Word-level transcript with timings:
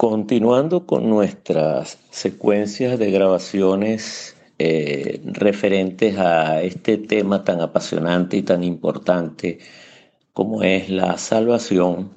Continuando 0.00 0.86
con 0.86 1.10
nuestras 1.10 1.98
secuencias 2.08 2.98
de 2.98 3.10
grabaciones 3.10 4.34
eh, 4.58 5.20
referentes 5.24 6.16
a 6.16 6.62
este 6.62 6.96
tema 6.96 7.44
tan 7.44 7.60
apasionante 7.60 8.38
y 8.38 8.42
tan 8.42 8.64
importante 8.64 9.58
como 10.32 10.62
es 10.62 10.88
la 10.88 11.18
salvación, 11.18 12.14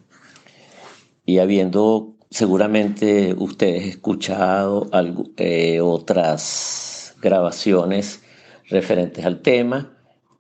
y 1.26 1.40
habiendo 1.40 2.16
seguramente 2.30 3.36
ustedes 3.38 3.86
escuchado 3.86 4.90
eh, 5.36 5.82
otras 5.82 7.18
grabaciones 7.22 8.24
referentes 8.70 9.26
al 9.26 9.42
tema, 9.42 9.98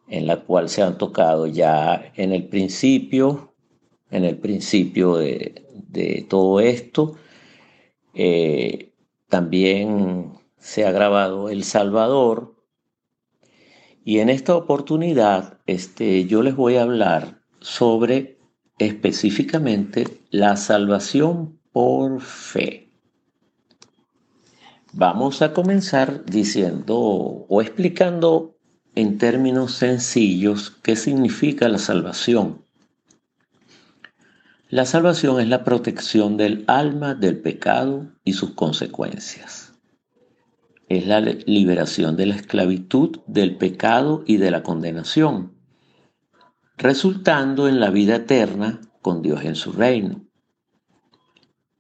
en 0.07 0.28
la 0.28 0.46
cual 0.46 0.70
se 0.70 0.82
han 0.82 0.98
tocado 0.98 1.48
ya 1.48 2.10
en 2.16 2.32
el 2.32 2.48
principio, 2.48 3.54
en 4.12 4.23
el 4.23 4.38
principio 4.38 5.18
de, 5.18 5.66
de 5.89 6.25
todo 6.30 6.61
esto, 6.61 7.18
eh, 8.13 8.93
también 9.29 10.33
se 10.59 10.85
ha 10.85 10.91
grabado 10.91 11.49
El 11.49 11.63
Salvador. 11.63 12.55
Y 14.05 14.19
en 14.19 14.29
esta 14.29 14.55
oportunidad 14.55 15.59
este, 15.65 16.25
yo 16.25 16.41
les 16.43 16.55
voy 16.55 16.75
a 16.75 16.83
hablar 16.83 17.41
sobre 17.59 18.37
específicamente 18.77 20.07
la 20.29 20.55
salvación 20.57 21.59
por 21.71 22.21
fe. 22.21 22.89
Vamos 24.91 25.41
a 25.41 25.53
comenzar 25.53 26.23
diciendo 26.25 26.97
o 26.97 27.61
explicando 27.61 28.57
en 28.95 29.17
términos 29.17 29.73
sencillos 29.73 30.69
qué 30.83 30.95
significa 30.95 31.67
la 31.67 31.79
salvación. 31.79 32.62
La 34.73 34.86
salvación 34.88 35.39
es 35.39 35.47
la 35.47 35.63
protección 35.63 36.36
del 36.36 36.63
alma 36.66 37.14
del 37.14 37.39
pecado 37.39 38.11
y 38.23 38.34
sus 38.34 38.56
consecuencias. 38.56 39.72
Es 40.89 41.06
la 41.06 41.22
liberación 41.22 42.17
de 42.17 42.25
la 42.25 42.36
esclavitud, 42.38 43.20
del 43.28 43.58
pecado 43.58 44.23
y 44.25 44.38
de 44.38 44.50
la 44.50 44.64
condenación, 44.64 45.53
resultando 46.75 47.67
en 47.67 47.80
la 47.80 47.92
vida 47.92 48.16
eterna 48.16 48.81
con 49.03 49.22
Dios 49.22 49.44
en 49.44 49.53
su 49.53 49.73
reino. 49.73 50.25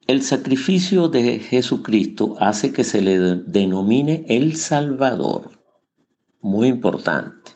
El 0.05 0.21
sacrificio 0.21 1.07
de 1.07 1.39
Jesucristo 1.39 2.35
hace 2.39 2.73
que 2.73 2.83
se 2.83 3.01
le 3.01 3.17
denomine 3.17 4.23
el 4.29 4.55
Salvador. 4.55 5.49
Muy 6.41 6.67
importante. 6.67 7.53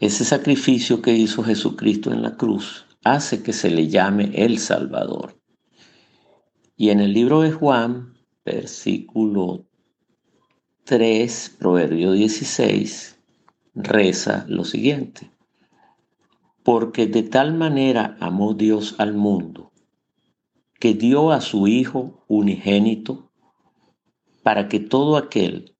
Ese 0.00 0.26
sacrificio 0.26 1.00
que 1.00 1.14
hizo 1.14 1.42
Jesucristo 1.42 2.12
en 2.12 2.20
la 2.20 2.36
cruz 2.36 2.84
hace 3.14 3.42
que 3.42 3.52
se 3.52 3.70
le 3.70 3.88
llame 3.88 4.30
el 4.34 4.58
Salvador. 4.58 5.40
Y 6.76 6.90
en 6.90 7.00
el 7.00 7.12
libro 7.12 7.40
de 7.40 7.50
Juan, 7.50 8.14
versículo 8.44 9.66
3, 10.84 11.56
proverbio 11.58 12.12
16, 12.12 13.20
reza 13.74 14.44
lo 14.48 14.64
siguiente. 14.64 15.30
Porque 16.62 17.06
de 17.06 17.22
tal 17.22 17.54
manera 17.54 18.16
amó 18.20 18.54
Dios 18.54 18.94
al 18.98 19.14
mundo, 19.14 19.72
que 20.78 20.94
dio 20.94 21.32
a 21.32 21.40
su 21.40 21.66
Hijo 21.66 22.24
unigénito, 22.28 23.30
para 24.42 24.68
que 24.68 24.80
todo 24.80 25.16
aquel 25.16 25.76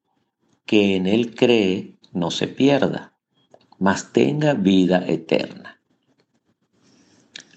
que 0.67 0.97
en 0.97 1.07
Él 1.07 1.35
cree 1.35 1.99
no 2.13 2.31
se 2.31 2.49
pierda, 2.49 3.17
mas 3.79 4.13
tenga 4.13 4.55
vida 4.55 5.05
eterna. 5.07 5.78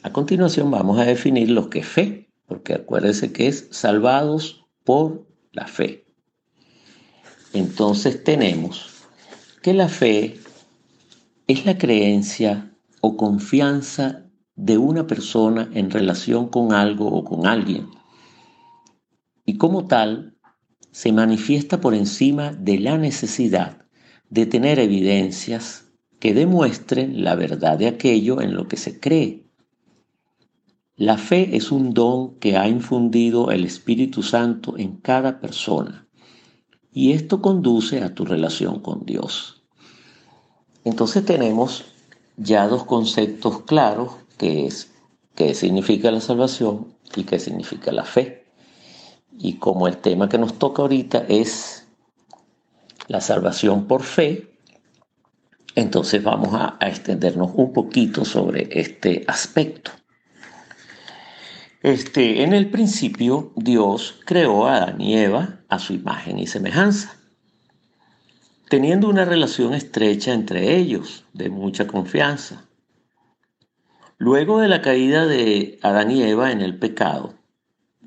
A 0.04 0.12
continuación 0.12 0.72
vamos 0.72 1.00
a 1.00 1.06
definir 1.06 1.52
lo 1.52 1.70
que 1.70 1.80
es 1.80 1.88
fe, 1.88 2.30
porque 2.48 2.74
acuérdense 2.74 3.32
que 3.32 3.48
es 3.48 3.68
salvados 3.72 4.66
por 4.84 5.28
la 5.52 5.68
fe. 5.68 6.08
Entonces 7.54 8.24
tenemos 8.24 9.06
que 9.62 9.74
la 9.74 9.90
fe 9.90 10.40
es 11.48 11.66
la 11.66 11.78
creencia 11.78 12.76
o 13.02 13.16
confianza 13.16 14.26
de 14.56 14.78
una 14.78 15.06
persona 15.06 15.70
en 15.74 15.92
relación 15.92 16.48
con 16.48 16.74
algo 16.74 17.08
o 17.08 17.24
con 17.24 17.46
alguien. 17.46 17.88
Y 19.46 19.58
como 19.58 19.88
tal, 19.88 20.38
se 20.92 21.12
manifiesta 21.12 21.80
por 21.80 21.94
encima 21.94 22.54
de 22.54 22.80
la 22.80 22.98
necesidad 22.98 23.86
de 24.30 24.46
tener 24.46 24.80
evidencias 24.80 25.92
que 26.20 26.34
demuestren 26.34 27.24
la 27.24 27.36
verdad 27.36 27.78
de 27.78 27.88
aquello 27.88 28.42
en 28.42 28.54
lo 28.54 28.68
que 28.68 28.78
se 28.78 29.00
cree. 29.00 29.51
La 31.02 31.18
fe 31.18 31.58
es 31.58 31.72
un 31.72 31.96
don 31.96 32.36
que 32.36 32.58
ha 32.58 32.68
infundido 32.68 33.50
el 33.50 33.66
Espíritu 33.66 34.22
Santo 34.22 34.78
en 34.78 34.98
cada 34.98 35.40
persona 35.40 36.06
y 36.94 37.14
esto 37.14 37.42
conduce 37.42 38.04
a 38.04 38.14
tu 38.14 38.24
relación 38.24 38.82
con 38.82 39.04
Dios. 39.04 39.64
Entonces 40.84 41.26
tenemos 41.26 41.86
ya 42.38 42.68
dos 42.68 42.84
conceptos 42.84 43.64
claros 43.64 44.12
que 44.38 44.68
es 44.68 44.92
qué 45.34 45.56
significa 45.56 46.12
la 46.12 46.22
salvación 46.22 46.94
y 47.16 47.24
qué 47.24 47.40
significa 47.40 47.92
la 47.92 48.06
fe. 48.06 48.46
Y 49.40 49.54
como 49.54 49.88
el 49.88 49.98
tema 49.98 50.30
que 50.30 50.38
nos 50.38 50.60
toca 50.60 50.84
ahorita 50.84 51.26
es 51.28 51.88
la 53.08 53.22
salvación 53.22 53.88
por 53.88 54.04
fe, 54.04 54.54
entonces 55.74 56.22
vamos 56.22 56.54
a, 56.54 56.78
a 56.80 56.90
extendernos 56.90 57.50
un 57.56 57.74
poquito 57.74 58.24
sobre 58.24 58.70
este 58.80 59.24
aspecto. 59.28 59.94
Este, 61.84 62.44
en 62.44 62.54
el 62.54 62.70
principio 62.70 63.52
Dios 63.56 64.20
creó 64.26 64.68
a 64.68 64.76
Adán 64.76 65.02
y 65.02 65.18
Eva 65.18 65.62
a 65.68 65.80
su 65.80 65.94
imagen 65.94 66.38
y 66.38 66.46
semejanza, 66.46 67.18
teniendo 68.70 69.10
una 69.10 69.26
relación 69.26 69.74
estrecha 69.74 70.32
entre 70.32 70.78
ellos, 70.78 71.26
de 71.34 71.50
mucha 71.50 71.88
confianza. 71.88 72.68
Luego 74.20 74.60
de 74.60 74.68
la 74.68 74.84
caída 74.84 75.26
de 75.26 75.80
Adán 75.82 76.12
y 76.12 76.22
Eva 76.22 76.52
en 76.52 76.62
el 76.62 76.78
pecado, 76.78 77.34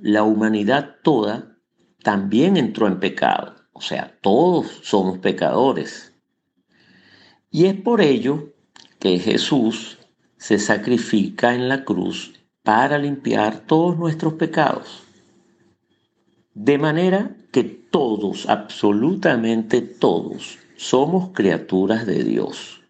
la 0.01 0.23
humanidad 0.23 0.97
toda 1.03 1.56
también 2.05 2.56
entró 2.56 2.87
en 2.87 3.01
pecado, 3.01 3.56
o 3.73 3.81
sea, 3.81 4.17
todos 4.21 4.83
somos 4.85 5.19
pecadores. 5.19 6.12
Y 7.51 7.67
es 7.67 7.75
por 7.75 8.01
ello 8.01 8.53
que 9.01 9.19
Jesús 9.19 9.99
se 10.37 10.61
sacrifica 10.61 11.55
en 11.55 11.69
la 11.69 11.85
cruz 11.85 12.34
para 12.64 12.98
limpiar 12.98 13.60
todos 13.60 13.97
nuestros 13.97 14.34
pecados. 14.34 15.04
De 16.54 16.78
manera 16.78 17.36
que 17.52 17.62
todos, 17.62 18.48
absolutamente 18.48 19.82
todos, 19.82 20.58
somos 20.76 21.30
criaturas 21.34 22.06
de 22.06 22.25
Dios. 22.25 22.80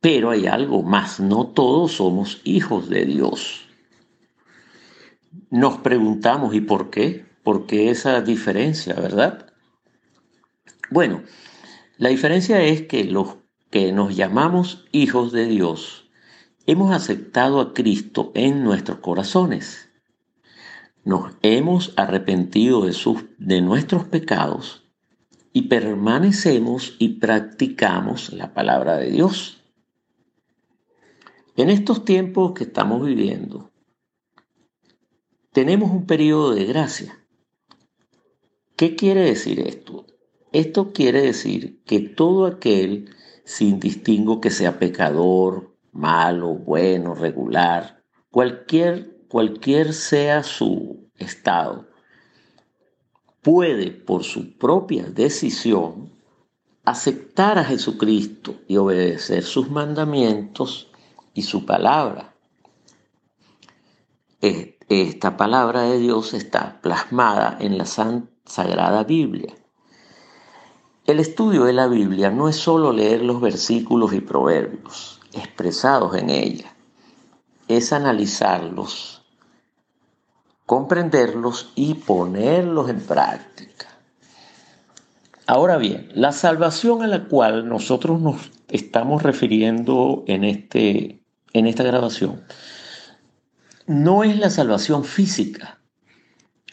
Pero 0.00 0.30
hay 0.30 0.46
algo 0.46 0.82
más, 0.82 1.20
no 1.20 1.48
todos 1.48 1.92
somos 1.92 2.40
hijos 2.44 2.88
de 2.88 3.04
Dios. 3.04 3.68
Nos 5.50 5.78
preguntamos, 5.78 6.54
¿y 6.54 6.60
por 6.60 6.90
qué? 6.90 7.26
¿Por 7.42 7.66
qué 7.66 7.90
esa 7.90 8.22
diferencia, 8.22 8.94
verdad? 8.94 9.52
Bueno, 10.90 11.22
la 11.98 12.08
diferencia 12.08 12.62
es 12.62 12.82
que 12.82 13.04
los 13.04 13.36
que 13.70 13.92
nos 13.92 14.16
llamamos 14.16 14.86
hijos 14.92 15.30
de 15.32 15.46
Dios 15.46 16.03
hemos 16.66 16.92
aceptado 16.92 17.60
a 17.60 17.74
Cristo 17.74 18.32
en 18.34 18.64
nuestros 18.64 18.98
corazones. 18.98 19.90
Nos 21.04 21.34
hemos 21.42 21.92
arrepentido 21.96 22.86
de, 22.86 22.92
sus, 22.92 23.24
de 23.38 23.60
nuestros 23.60 24.04
pecados 24.04 24.84
y 25.52 25.62
permanecemos 25.62 26.96
y 26.98 27.20
practicamos 27.20 28.32
la 28.32 28.54
palabra 28.54 28.96
de 28.96 29.10
Dios. 29.10 29.60
En 31.56 31.70
estos 31.70 32.04
tiempos 32.04 32.52
que 32.52 32.64
estamos 32.64 33.04
viviendo, 33.04 33.70
tenemos 35.52 35.90
un 35.90 36.06
periodo 36.06 36.54
de 36.54 36.64
gracia. 36.64 37.20
¿Qué 38.76 38.96
quiere 38.96 39.20
decir 39.20 39.60
esto? 39.60 40.06
Esto 40.50 40.92
quiere 40.92 41.22
decir 41.22 41.82
que 41.84 42.00
todo 42.00 42.46
aquel, 42.46 43.10
sin 43.44 43.78
distingo 43.78 44.40
que 44.40 44.50
sea 44.50 44.80
pecador, 44.80 45.73
malo, 45.94 46.54
bueno, 46.54 47.14
regular, 47.14 48.02
cualquier, 48.30 49.26
cualquier 49.28 49.94
sea 49.94 50.42
su 50.42 51.08
estado, 51.16 51.86
puede 53.42 53.92
por 53.92 54.24
su 54.24 54.58
propia 54.58 55.04
decisión 55.04 56.10
aceptar 56.84 57.58
a 57.58 57.64
Jesucristo 57.64 58.56
y 58.66 58.76
obedecer 58.76 59.44
sus 59.44 59.70
mandamientos 59.70 60.90
y 61.32 61.42
su 61.42 61.64
palabra. 61.64 62.34
Esta 64.40 65.38
palabra 65.38 65.82
de 65.82 65.98
Dios 65.98 66.34
está 66.34 66.80
plasmada 66.82 67.56
en 67.60 67.78
la 67.78 67.86
Sagrada 67.86 69.04
Biblia. 69.04 69.54
El 71.06 71.20
estudio 71.20 71.64
de 71.64 71.72
la 71.72 71.86
Biblia 71.86 72.30
no 72.30 72.48
es 72.48 72.56
solo 72.56 72.92
leer 72.92 73.22
los 73.22 73.40
versículos 73.40 74.12
y 74.12 74.20
proverbios 74.20 75.20
expresados 75.36 76.16
en 76.16 76.30
ella, 76.30 76.74
es 77.68 77.92
analizarlos 77.92 79.14
comprenderlos 80.66 81.72
y 81.74 81.94
ponerlos 81.94 82.88
en 82.88 83.00
práctica. 83.00 83.86
Ahora 85.46 85.76
bien, 85.76 86.08
la 86.14 86.32
salvación 86.32 87.02
a 87.02 87.06
la 87.06 87.24
cual 87.24 87.68
nosotros 87.68 88.20
nos 88.20 88.50
estamos 88.68 89.22
refiriendo 89.22 90.24
en, 90.26 90.44
este, 90.44 91.22
en 91.52 91.66
esta 91.66 91.84
grabación 91.84 92.42
no 93.86 94.24
es 94.24 94.38
la 94.38 94.48
salvación 94.48 95.04
física. 95.04 95.80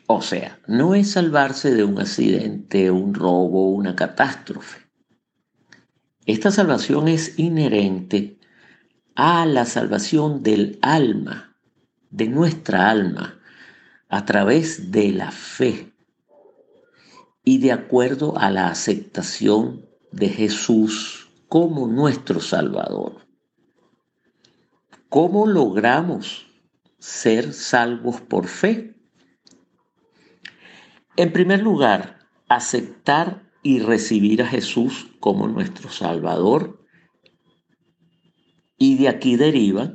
O 0.08 0.22
sea, 0.22 0.60
no 0.68 0.96
es 0.96 1.12
salvarse 1.12 1.74
de 1.74 1.84
un 1.84 2.00
accidente, 2.00 2.92
un 2.92 3.14
robo, 3.14 3.72
una 3.72 3.96
catástrofe. 3.96 4.80
Esta 6.26 6.52
salvación 6.52 7.10
es 7.10 7.38
inherente 7.38 8.38
a 9.16 9.46
la 9.46 9.66
salvación 9.66 10.44
del 10.44 10.80
alma, 10.82 11.58
de 12.10 12.28
nuestra 12.28 12.90
alma, 12.90 13.40
a 14.10 14.26
través 14.26 14.92
de 14.92 15.12
la 15.12 15.32
fe 15.32 15.94
y 17.44 17.60
de 17.60 17.72
acuerdo 17.72 18.38
a 18.38 18.50
la 18.52 18.68
aceptación 18.68 19.86
de 20.12 20.30
Jesús 20.30 21.30
como 21.48 21.88
nuestro 21.88 22.40
Salvador. 22.40 23.26
¿Cómo 25.10 25.48
logramos 25.48 26.48
ser 27.00 27.54
salvos 27.54 28.22
por 28.22 28.48
fe? 28.48 28.96
En 31.18 31.34
primer 31.34 31.62
lugar, 31.62 32.20
aceptar 32.48 33.50
y 33.64 33.80
recibir 33.80 34.42
a 34.42 34.48
Jesús 34.48 35.08
como 35.20 35.48
nuestro 35.48 35.90
Salvador. 35.90 36.81
Y 38.82 38.96
de 38.96 39.10
aquí 39.10 39.36
deriva 39.36 39.94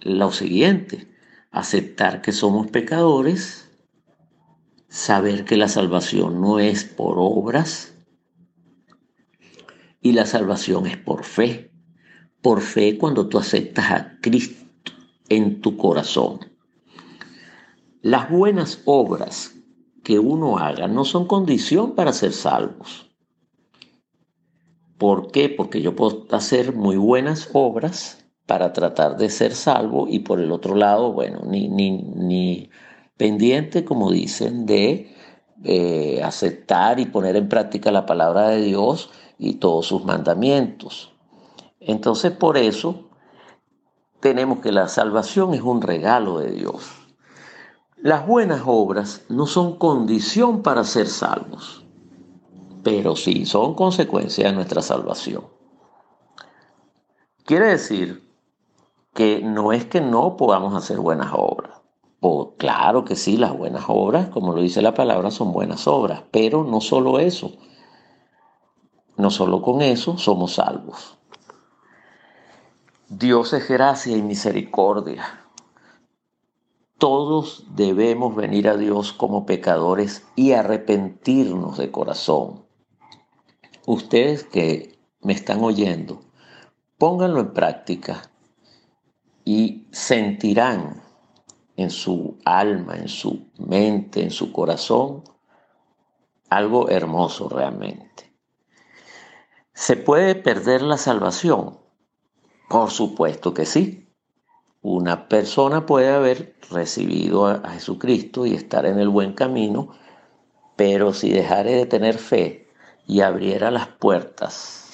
lo 0.00 0.32
siguiente, 0.32 1.06
aceptar 1.52 2.20
que 2.20 2.32
somos 2.32 2.66
pecadores, 2.66 3.70
saber 4.88 5.44
que 5.44 5.56
la 5.56 5.68
salvación 5.68 6.40
no 6.40 6.58
es 6.58 6.82
por 6.82 7.18
obras 7.18 7.94
y 10.00 10.10
la 10.10 10.26
salvación 10.26 10.88
es 10.88 10.96
por 10.96 11.22
fe. 11.22 11.70
Por 12.40 12.62
fe 12.62 12.98
cuando 12.98 13.28
tú 13.28 13.38
aceptas 13.38 13.92
a 13.92 14.18
Cristo 14.20 14.92
en 15.28 15.60
tu 15.60 15.76
corazón. 15.76 16.40
Las 18.00 18.28
buenas 18.28 18.82
obras 18.86 19.54
que 20.02 20.18
uno 20.18 20.58
haga 20.58 20.88
no 20.88 21.04
son 21.04 21.28
condición 21.28 21.94
para 21.94 22.12
ser 22.12 22.32
salvos. 22.32 23.11
¿Por 25.02 25.32
qué? 25.32 25.48
Porque 25.48 25.82
yo 25.82 25.96
puedo 25.96 26.26
hacer 26.30 26.76
muy 26.76 26.96
buenas 26.96 27.50
obras 27.54 28.24
para 28.46 28.72
tratar 28.72 29.16
de 29.16 29.30
ser 29.30 29.52
salvo 29.52 30.06
y 30.06 30.20
por 30.20 30.38
el 30.38 30.52
otro 30.52 30.76
lado, 30.76 31.12
bueno, 31.12 31.40
ni, 31.44 31.68
ni, 31.68 32.70
pendiente, 33.16 33.84
como 33.84 34.12
dicen, 34.12 34.64
de 34.64 35.12
eh, 35.64 36.22
aceptar 36.22 37.00
y 37.00 37.06
poner 37.06 37.34
en 37.34 37.48
práctica 37.48 37.90
la 37.90 38.06
palabra 38.06 38.50
de 38.50 38.60
Dios 38.62 39.10
y 39.38 39.54
todos 39.54 39.86
sus 39.86 40.04
mandamientos. 40.04 41.12
Entonces, 41.80 42.30
por 42.30 42.56
eso 42.56 43.08
tenemos 44.20 44.60
que 44.60 44.70
la 44.70 44.86
salvación 44.86 45.52
es 45.52 45.62
un 45.62 45.82
regalo 45.82 46.38
de 46.38 46.52
Dios. 46.52 46.92
Las 47.96 48.24
buenas 48.24 48.62
obras 48.66 49.22
no 49.28 49.48
son 49.48 49.78
condición 49.78 50.62
para 50.62 50.84
ser 50.84 51.08
salvos, 51.08 51.81
pero 52.82 53.16
sí 53.16 53.46
son 53.46 53.74
consecuencia 53.74 54.48
de 54.48 54.54
nuestra 54.54 54.82
salvación. 54.82 55.46
Quiere 57.44 57.66
decir 57.66 58.28
que 59.14 59.40
no 59.42 59.72
es 59.72 59.84
que 59.84 60.00
no 60.00 60.36
podamos 60.36 60.74
hacer 60.74 60.98
buenas 60.98 61.32
obras. 61.34 61.82
Claro 62.62 63.04
que 63.04 63.16
sí, 63.16 63.38
las 63.38 63.58
buenas 63.58 63.86
obras, 63.88 64.28
como 64.28 64.52
lo 64.52 64.60
dice 64.60 64.82
la 64.82 64.94
palabra, 64.94 65.32
son 65.32 65.52
buenas 65.52 65.88
obras, 65.88 66.22
pero 66.30 66.62
no 66.62 66.80
solo 66.80 67.18
eso. 67.18 67.50
No 69.16 69.30
solo 69.30 69.62
con 69.62 69.82
eso 69.82 70.16
somos 70.16 70.54
salvos. 70.54 71.18
Dios 73.08 73.52
es 73.52 73.68
gracia 73.68 74.16
y 74.16 74.22
misericordia. 74.22 75.40
Todos 76.98 77.64
debemos 77.74 78.36
venir 78.36 78.68
a 78.68 78.76
Dios 78.76 79.12
como 79.12 79.44
pecadores 79.44 80.24
y 80.36 80.52
arrepentirnos 80.52 81.78
de 81.78 81.90
corazón. 81.90 82.62
Ustedes 83.86 84.44
que 84.44 84.96
me 85.22 85.32
están 85.32 85.64
oyendo, 85.64 86.22
pónganlo 86.98 87.40
en 87.40 87.52
práctica 87.52 88.30
y 89.44 89.88
sentirán 89.90 91.02
en 91.76 91.90
su 91.90 92.38
alma, 92.44 92.94
en 92.96 93.08
su 93.08 93.48
mente, 93.58 94.22
en 94.22 94.30
su 94.30 94.52
corazón, 94.52 95.24
algo 96.48 96.90
hermoso 96.90 97.48
realmente. 97.48 98.32
¿Se 99.72 99.96
puede 99.96 100.36
perder 100.36 100.82
la 100.82 100.96
salvación? 100.96 101.78
Por 102.68 102.90
supuesto 102.92 103.52
que 103.52 103.66
sí. 103.66 104.08
Una 104.80 105.28
persona 105.28 105.86
puede 105.86 106.10
haber 106.10 106.56
recibido 106.70 107.46
a 107.46 107.70
Jesucristo 107.70 108.46
y 108.46 108.54
estar 108.54 108.86
en 108.86 109.00
el 109.00 109.08
buen 109.08 109.32
camino, 109.32 109.90
pero 110.76 111.12
si 111.12 111.30
dejare 111.30 111.72
de 111.72 111.86
tener 111.86 112.18
fe 112.18 112.61
y 113.06 113.20
abriera 113.20 113.70
las 113.70 113.86
puertas 113.88 114.90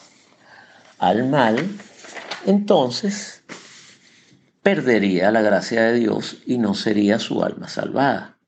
al 0.99 1.29
mal, 1.29 1.69
entonces 2.47 3.43
perdería 4.63 5.31
la 5.31 5.43
gracia 5.43 5.83
de 5.83 5.95
Dios 5.95 6.39
y 6.45 6.59
no 6.59 6.75
sería 6.75 7.19
su 7.19 7.43
alma 7.43 7.69
salvada. 7.69 8.39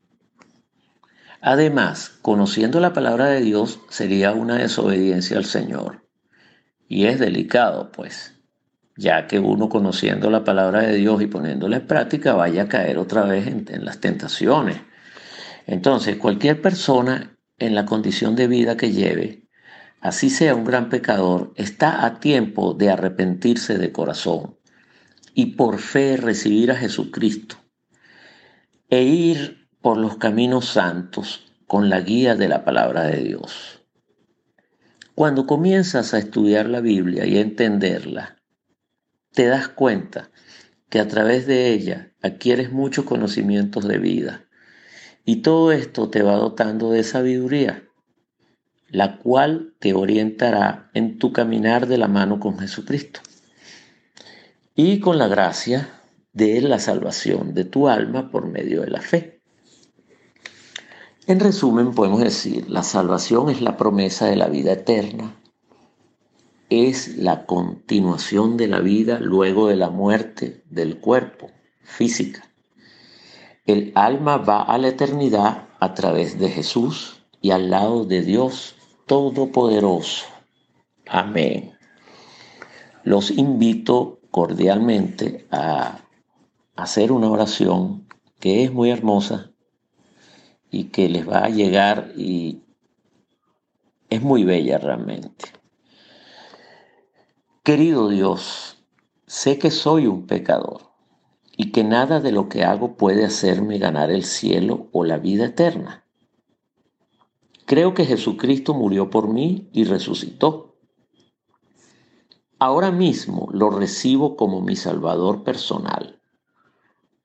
Además, 1.41 2.11
conociendo 2.21 2.81
la 2.81 2.93
palabra 2.93 3.27
de 3.27 3.41
Dios 3.41 3.81
sería 3.89 4.33
una 4.33 4.57
desobediencia 4.57 5.39
al 5.39 5.47
Señor. 5.47 6.07
Y 6.87 7.07
es 7.07 7.19
delicado, 7.19 7.91
pues 7.93 8.35
ya 8.97 9.27
que 9.27 9.39
uno 9.39 9.71
conociendo 9.71 10.29
la 10.31 10.45
palabra 10.45 10.83
de 10.83 10.97
Dios 10.97 11.23
y 11.23 11.27
poniéndola 11.27 11.77
en 11.77 11.87
práctica 11.87 12.35
vaya 12.35 12.65
a 12.65 12.69
caer 12.69 12.99
otra 12.99 13.23
vez 13.23 13.47
en, 13.47 13.85
las 13.85 14.01
tentaciones. 14.01 14.79
Entonces, 15.67 16.17
cualquier 16.17 16.61
persona 16.61 17.39
en 17.59 17.75
la 17.75 17.87
condición 17.87 18.37
de 18.37 18.47
vida 18.47 18.77
que 18.77 18.93
lleve, 18.93 19.49
así 20.01 20.31
sea 20.31 20.55
un 20.55 20.65
gran 20.65 20.89
pecador, 20.89 21.53
está 21.57 22.05
a 22.05 22.21
tiempo 22.21 22.75
de 22.75 22.91
arrepentirse 22.91 23.79
de 23.79 23.93
corazón 23.93 24.59
y 25.35 25.55
por 25.57 25.79
fe 25.79 26.17
recibir 26.17 26.71
a 26.71 26.77
Jesucristo 26.77 27.57
e 28.89 29.03
ir 29.03 29.69
por 29.81 29.97
los 29.97 30.17
caminos 30.17 30.67
santos 30.67 31.53
con 31.67 31.89
la 31.89 32.01
guía 32.01 32.35
de 32.35 32.49
la 32.49 32.65
palabra 32.65 33.05
de 33.05 33.23
Dios. 33.23 33.81
Cuando 35.15 35.47
comienzas 35.47 36.15
a 36.15 36.19
estudiar 36.19 36.69
la 36.69 36.81
Biblia 36.81 37.27
y 37.27 37.37
a 37.37 37.41
entenderla, 37.41 38.37
te 39.33 39.47
das 39.47 39.69
cuenta 39.69 40.31
que 40.89 40.99
a 40.99 41.07
través 41.07 41.47
de 41.47 41.73
ella 41.73 42.13
adquieres 42.23 42.73
muchos 42.73 43.05
conocimientos 43.05 43.87
de 43.87 43.99
vida. 43.99 44.47
Y 45.25 45.43
todo 45.43 45.73
esto 45.73 46.11
te 46.11 46.23
va 46.23 46.35
dotando 46.35 46.91
de 46.91 47.05
sabiduría, 47.05 47.90
la 48.91 49.19
cual 49.19 49.75
te 49.79 49.95
orientará 49.95 50.91
en 50.95 51.19
tu 51.19 51.33
caminar 51.33 51.87
de 51.87 51.99
la 51.99 52.09
mano 52.09 52.41
con 52.41 52.59
Jesucristo. 52.59 53.21
Y 54.75 55.01
con 55.01 55.19
la 55.19 55.29
gracia 55.29 55.89
de 56.33 56.61
la 56.61 56.79
salvación 56.79 57.55
de 57.55 57.65
tu 57.65 57.89
alma 57.89 58.31
por 58.31 58.47
medio 58.47 58.83
de 58.83 58.91
la 58.91 59.01
fe. 59.01 59.41
En 61.27 61.41
resumen, 61.41 61.93
podemos 61.93 62.21
decir, 62.21 62.69
la 62.71 62.83
salvación 62.83 63.51
es 63.51 63.61
la 63.61 63.77
promesa 63.77 64.27
de 64.27 64.37
la 64.37 64.49
vida 64.49 64.73
eterna 64.73 65.37
es 66.71 67.17
la 67.17 67.47
continuación 67.47 68.57
de 68.57 68.69
la 68.69 68.79
vida 68.79 69.19
luego 69.19 69.67
de 69.67 69.75
la 69.75 69.91
muerte 69.91 70.63
del 70.71 70.99
cuerpo 70.99 71.51
física. 71.83 72.49
El 73.67 73.93
alma 73.97 74.37
va 74.37 74.63
a 74.63 74.79
la 74.79 74.89
eternidad 74.89 75.69
a 75.81 75.95
través 75.95 76.39
de 76.39 76.49
Jesús 76.49 77.23
y 77.43 77.51
al 77.51 77.71
lado 77.71 78.05
de 78.05 78.23
Dios 78.23 78.77
Todopoderoso. 79.11 80.27
Amén. 81.09 81.73
Los 83.03 83.33
invito 83.33 84.21
cordialmente 84.31 85.49
a 85.51 86.03
hacer 86.77 87.11
una 87.11 87.29
oración 87.29 88.07
que 88.39 88.63
es 88.63 88.73
muy 88.73 88.89
hermosa 88.93 89.51
y 90.71 90.91
que 90.91 91.09
les 91.09 91.29
va 91.29 91.39
a 91.39 91.49
llegar 91.49 92.13
y 92.17 92.63
es 94.11 94.23
muy 94.23 94.45
bella 94.45 94.79
realmente. 94.79 95.47
Querido 97.65 98.11
Dios, 98.11 98.81
sé 99.27 99.59
que 99.59 99.73
soy 99.73 100.07
un 100.07 100.29
pecador 100.29 100.93
y 101.57 101.73
que 101.73 101.83
nada 101.83 102.21
de 102.21 102.31
lo 102.31 102.49
que 102.49 102.63
hago 102.63 102.95
puede 102.95 103.25
hacerme 103.25 103.79
ganar 103.79 104.13
el 104.13 104.23
cielo 104.23 104.87
o 104.93 105.05
la 105.05 105.19
vida 105.19 105.47
eterna. 105.47 106.00
Creo 107.71 107.95
que 107.95 108.05
Jesucristo 108.05 108.75
murió 108.75 109.11
por 109.11 109.29
mí 109.29 109.69
y 109.73 109.85
resucitó. 109.85 110.75
Ahora 112.59 112.91
mismo 112.91 113.49
lo 113.53 113.71
recibo 113.71 114.35
como 114.35 114.61
mi 114.61 114.75
Salvador 114.75 115.45
personal. 115.45 116.21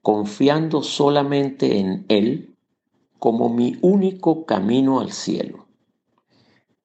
confiando 0.04 0.84
solamente 0.84 1.80
en 1.80 2.06
Él 2.10 2.56
como 3.18 3.50
mi 3.50 3.80
único 3.82 4.46
camino 4.46 5.00
al 5.00 5.12
cielo. 5.12 5.66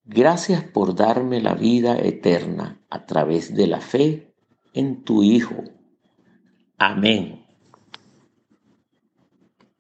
Gracias 0.07 0.65
por 0.65 0.95
darme 0.95 1.43
la 1.43 1.53
vida 1.53 1.99
eterna 1.99 2.81
a 2.89 3.05
través 3.05 3.55
de 3.55 3.67
la 3.67 3.83
fe 3.83 4.33
en 4.73 5.05
tu 5.05 5.23
Hijo. 5.23 5.65
Amén. 6.79 7.40